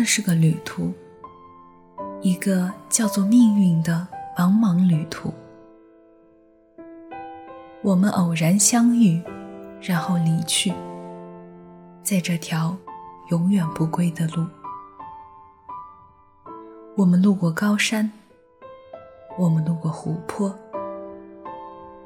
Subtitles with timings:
[0.00, 0.94] 这是个旅途，
[2.22, 5.30] 一个叫做命运的茫茫旅途。
[7.82, 9.22] 我们偶然相遇，
[9.78, 10.72] 然后离去，
[12.02, 12.74] 在这条
[13.28, 14.46] 永远不归的路。
[16.96, 18.10] 我们路过高山，
[19.38, 20.58] 我们路过湖泊，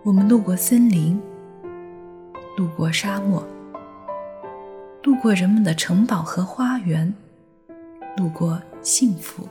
[0.03, 1.23] 我们路过森林，
[2.57, 3.41] 路过沙漠，
[5.05, 7.15] 路过人们的城堡和花园，
[8.17, 9.47] 路过幸福。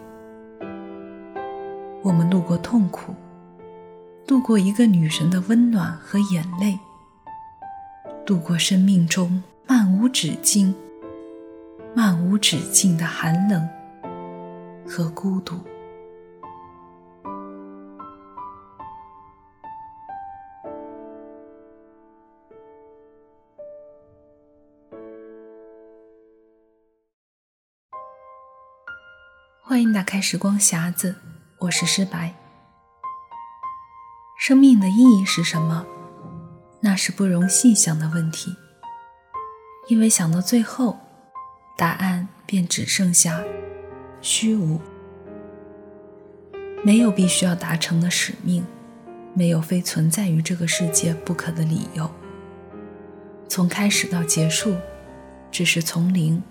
[2.02, 3.14] 我们路过痛苦，
[4.28, 6.78] 度过一个女人的温暖和眼泪，
[8.26, 10.74] 度过生命中漫无止境、
[11.96, 13.68] 漫无止境的寒冷。
[14.86, 15.56] 和孤独。
[29.74, 31.16] 欢迎打开时光匣子，
[31.58, 32.36] 我是诗白。
[34.38, 35.84] 生命的意义是什么？
[36.82, 38.56] 那是不容细想的问题，
[39.88, 41.00] 因为想到最后，
[41.76, 43.44] 答案便只剩下。
[44.22, 44.80] 虚无，
[46.84, 48.64] 没有必须要达成的使命，
[49.34, 52.08] 没有非存在于这个世界不可的理由。
[53.50, 54.76] 从开始到结束，
[55.50, 56.44] 只是从零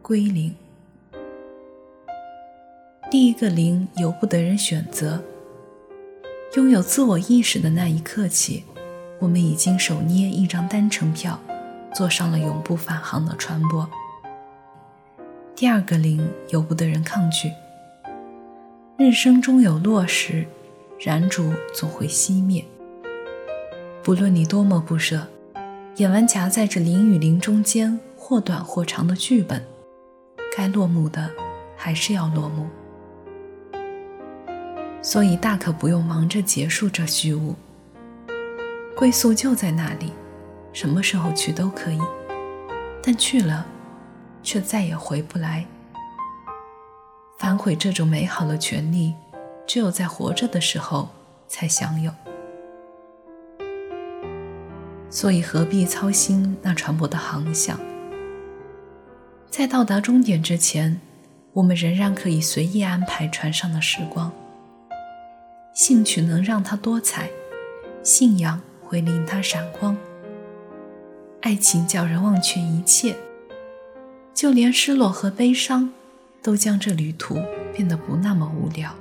[0.00, 0.56] 归零。
[3.10, 5.20] 第一个零由不得人选择。
[6.54, 8.62] 拥有自我意识的那一刻起，
[9.18, 11.36] 我们已经手捏一张单程票，
[11.92, 13.84] 坐上了永不返航的船舶。
[15.56, 17.50] 第二个零由不得人抗拒。
[18.96, 20.46] 日升终有落时，
[21.00, 22.64] 燃烛总会熄灭。
[24.04, 25.26] 不论你多么不舍，
[25.96, 29.64] 演完夹在这零与零中间或短或长的剧本，
[30.56, 31.28] 该落幕的
[31.76, 32.68] 还是要落幕。
[35.02, 37.54] 所以大可不用忙着结束这虚无。
[38.96, 40.12] 归宿就在那里，
[40.72, 42.00] 什么时候去都可以。
[43.02, 43.66] 但去了。
[44.42, 45.66] 却再也回不来。
[47.38, 49.14] 反悔这种美好的权利，
[49.66, 51.10] 只有在活着的时候
[51.46, 52.10] 才享有。
[55.10, 57.78] 所以何必操心那船舶的航向？
[59.50, 61.00] 在到达终点之前，
[61.52, 64.32] 我们仍然可以随意安排船上的时光。
[65.72, 67.30] 兴趣能让它多彩，
[68.02, 69.96] 信仰会令它闪光，
[71.42, 73.16] 爱情叫人忘却一切。
[74.34, 75.92] 就连失落和悲伤，
[76.42, 77.42] 都将这旅途
[77.74, 78.94] 变得不那么无聊。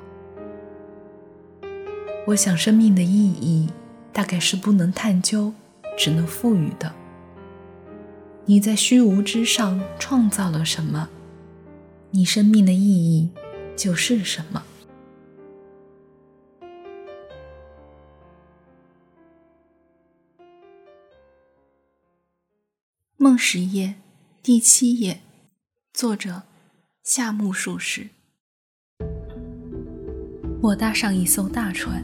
[2.28, 3.70] 我想，生命的意义
[4.12, 5.54] 大概是不能探究，
[5.98, 6.94] 只能赋予的。
[8.46, 11.10] 你在虚无之上创造了什么？
[12.12, 13.30] 你生命的意义
[13.76, 14.64] 就是什么？
[23.30, 23.94] 梦十页，
[24.42, 25.22] 第七页。
[25.94, 26.42] 作者：
[27.04, 28.10] 夏目漱石。
[30.64, 32.04] 我搭上一艘大船，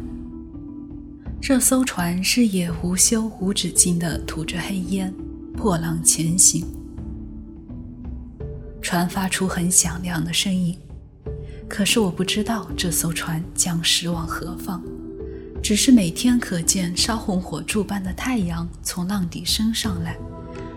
[1.41, 5.12] 这艘船是也无休无止境的吐着黑烟，
[5.58, 6.64] 破浪前行。
[8.80, 10.78] 船发出很响亮的声音，
[11.68, 14.80] 可是我不知道这艘船将驶往何方，
[15.64, 20.16] 只是每天可见烧红火柱般的太阳从浪底升上来，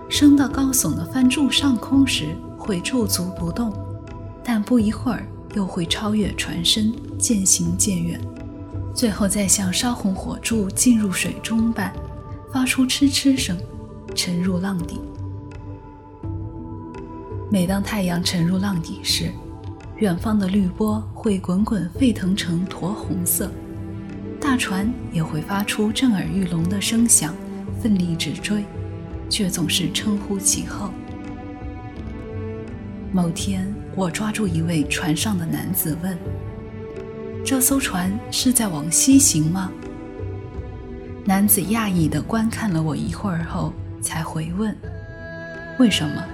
[0.08, 2.36] 升到高耸的帆柱上空时。
[2.58, 3.72] 会驻足不动，
[4.44, 8.20] 但不一会儿又会超越船身，渐行渐远，
[8.94, 11.90] 最后再像烧红火柱进入水中般，
[12.52, 13.56] 发出嗤嗤声，
[14.14, 15.00] 沉入浪底。
[17.50, 19.32] 每当太阳沉入浪底时，
[19.96, 23.50] 远方的绿波会滚滚沸腾成驼红色，
[24.38, 27.34] 大船也会发出震耳欲聋的声响，
[27.80, 28.62] 奋力直追，
[29.28, 30.90] 却总是称呼其后。
[33.12, 36.16] 某天，我抓住一位船上的男子问
[37.44, 39.70] ：“这艘船是在往西行吗？”
[41.24, 44.76] 男子讶异地观看了我一会儿后，才回问
[45.78, 46.24] ：“为什么？”“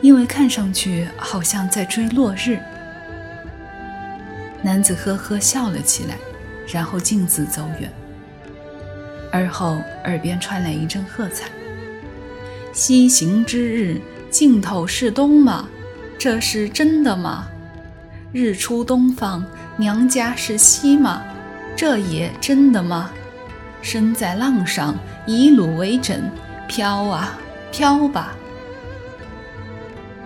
[0.00, 2.58] 因为看上去好像在追落日。”
[4.62, 6.16] 男子呵呵笑了起来，
[6.66, 7.92] 然后径自走远。
[9.34, 11.48] 而后，耳边传来一阵喝彩
[12.72, 14.00] ：“西行之日！”
[14.30, 15.68] 尽头是东吗？
[16.16, 17.48] 这是真的吗？
[18.32, 19.44] 日出东方，
[19.76, 21.20] 娘家是西吗？
[21.74, 23.10] 这也真的吗？
[23.82, 24.96] 身在浪上，
[25.26, 26.30] 以橹为枕，
[26.68, 27.36] 飘啊
[27.72, 28.36] 飘吧。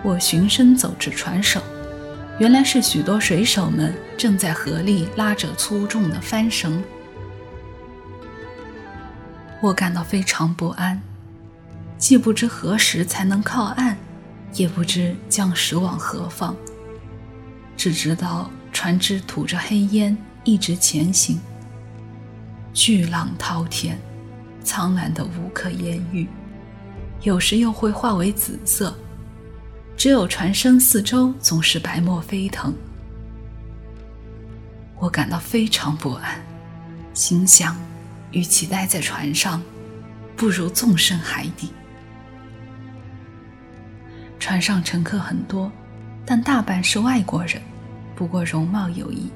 [0.03, 1.59] 我循声走至船首，
[2.37, 6.83] 原来是许多水手们正在河里拉着粗重的帆绳。
[9.61, 11.01] 我感到非常不安，
[11.97, 13.97] 既不知何时才能靠岸，
[14.53, 16.55] 也不知将驶往何方，
[17.75, 21.39] 只知道船只吐着黑烟，一直前行。
[22.73, 23.99] 巨浪滔天，
[24.63, 26.25] 苍蓝的无可言喻，
[27.23, 28.95] 有时又会化为紫色。
[29.97, 32.73] 只有船身四周总是白沫飞腾，
[34.97, 36.41] 我感到非常不安，
[37.13, 37.75] 心想：
[38.31, 39.61] 与其待在船上，
[40.35, 41.69] 不如纵身海底。
[44.39, 45.71] 船上乘客很多，
[46.25, 47.61] 但大半是外国人，
[48.15, 49.29] 不过容貌有异。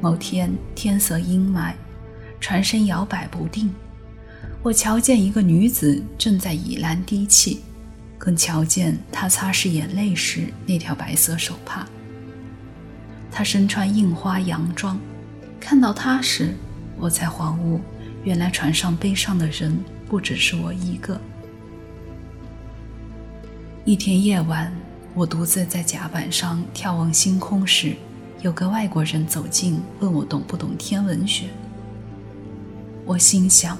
[0.00, 1.72] 某天天色阴霾，
[2.40, 3.72] 船身摇摆不定，
[4.62, 7.62] 我瞧见一个女子正在倚栏低泣。
[8.18, 11.84] 更瞧见她擦拭眼泪时那条白色手帕。
[13.32, 14.96] 她身穿印花洋装，
[15.58, 16.54] 看到她时，
[17.02, 17.80] 我才恍悟，
[18.22, 19.76] 原来船上悲伤的人
[20.08, 21.20] 不只是我一个。
[23.84, 24.72] 一天夜晚，
[25.12, 27.96] 我独自在甲板上眺望星空时，
[28.40, 31.46] 有个外国人走近，问我懂不懂天文学。
[33.04, 33.76] 我心想，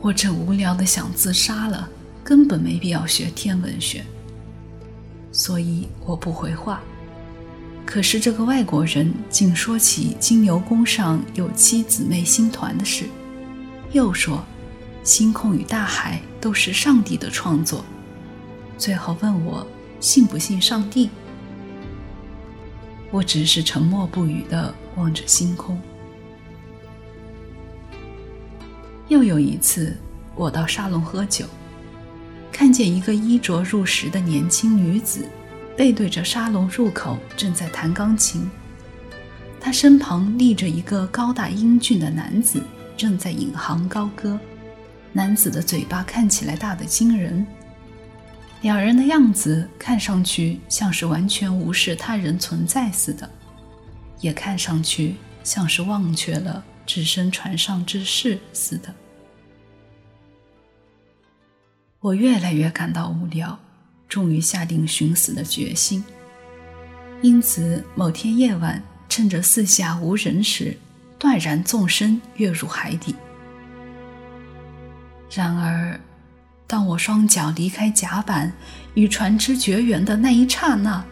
[0.00, 1.90] 我这无聊的想自杀了。
[2.22, 4.04] 根本没必要学天文学，
[5.32, 6.80] 所以我不回话。
[7.88, 13.06] 可是这个外国人竟说起金牛宫上有七姊妹星团的事，
[13.92, 14.44] 又说
[15.02, 17.82] 星空与大海都是上帝的创作，
[18.76, 19.66] 最后问我
[20.00, 21.08] 信不信上帝。
[23.10, 25.80] 我只是沉默不语地望着星空。
[29.08, 29.96] 又有一次，
[30.34, 31.46] 我到沙龙喝酒。
[32.52, 35.26] 看见一个衣着入时的年轻女子，
[35.78, 38.50] 背对着沙龙入口，正在弹钢琴。
[39.60, 42.60] 他身旁立着一个高大英俊的男子，
[42.96, 44.36] 正在引吭高歌。
[45.12, 47.46] 男子的嘴巴看起来大得惊人，
[48.62, 53.30] 两人的样子看上去像是完全无视他人存在似的，
[54.18, 55.14] 也看上去
[55.44, 58.92] 像是忘却了置身船上之事似的。
[62.00, 63.56] 我越来越感到无聊，
[64.08, 66.02] 终于下定寻死的决心。
[67.20, 70.76] 因此，某天夜晚，趁着四下无人时，
[71.18, 73.14] 断然纵身跃入海底。
[75.30, 75.98] 然而，
[76.66, 78.52] 当我双脚离开甲板，
[78.94, 81.04] 与船只绝缘的那一刹那，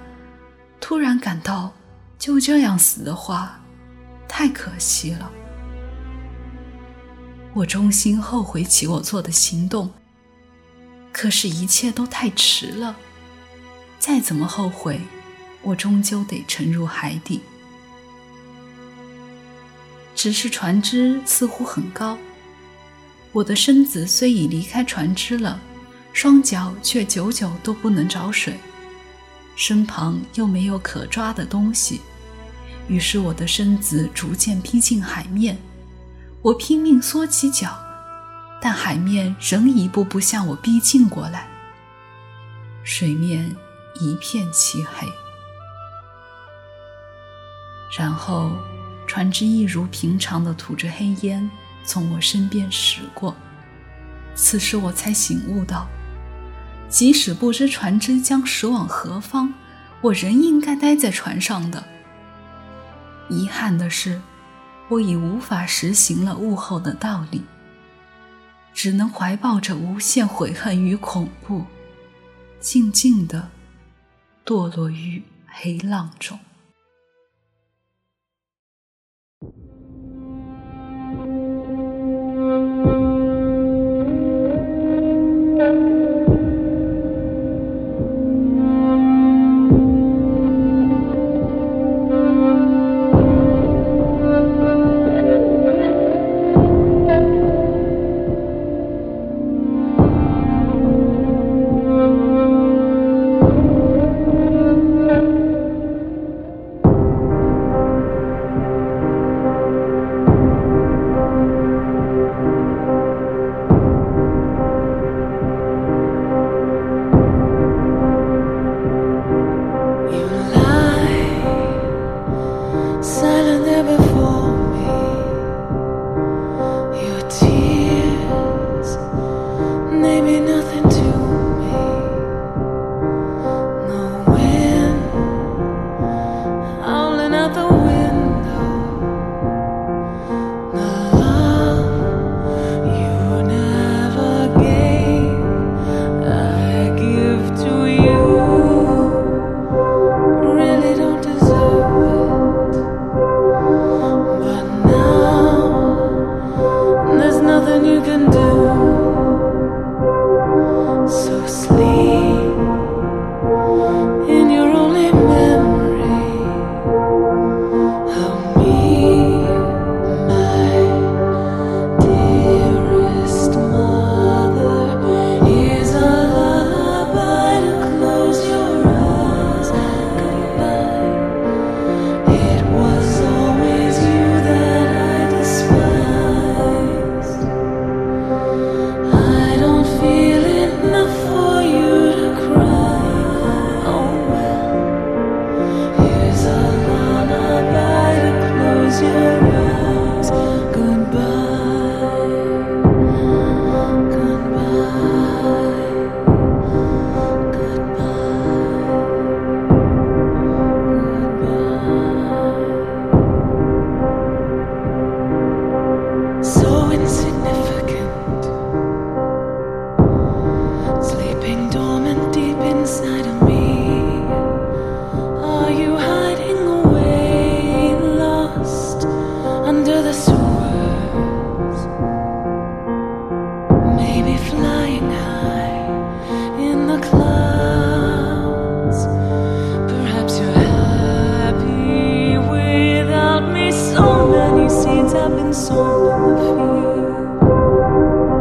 [0.81, 1.75] 突然感到，
[2.19, 3.60] 就这样死的话，
[4.28, 5.31] 太可惜了。
[7.52, 9.90] 我衷心后悔起我做的行动。
[11.18, 12.94] 可是，一切都太迟了。
[13.98, 15.00] 再怎么后悔，
[15.62, 17.40] 我终究得沉入海底。
[20.14, 22.18] 只是船只似乎很高，
[23.32, 25.58] 我的身子虽已离开船只了，
[26.12, 28.60] 双脚却久久都不能着水，
[29.56, 32.02] 身旁又没有可抓的东西，
[32.88, 35.56] 于是我的身子逐渐逼近海面。
[36.42, 37.86] 我拼命缩起脚。
[38.61, 41.49] 但海面仍一步步向我逼近过来，
[42.82, 43.54] 水面
[44.00, 45.07] 一片漆黑。
[47.97, 48.52] 然后，
[49.07, 51.49] 船只一如平常的吐着黑烟
[51.85, 53.35] 从我身边驶过。
[54.35, 55.87] 此时我才醒悟到，
[56.88, 59.54] 即使不知船只将驶往何方，
[60.02, 61.83] 我仍应该待在船上的。
[63.28, 64.21] 遗憾的是，
[64.88, 67.42] 我已无法实行了悟后的道理。
[68.76, 71.64] 只能怀抱着无限悔恨与恐怖，
[72.61, 73.49] 静静地
[74.45, 76.38] 堕落于黑浪中。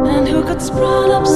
[0.08, 1.35] and who could sprawl up.